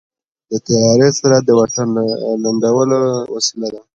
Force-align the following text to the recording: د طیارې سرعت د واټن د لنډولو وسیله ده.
د 0.49 0.51
طیارې 0.67 1.07
سرعت 1.17 1.43
د 1.45 1.51
واټن 1.59 1.87
د 1.95 1.97
لنډولو 2.43 2.99
وسیله 3.35 3.67
ده. 3.73 3.81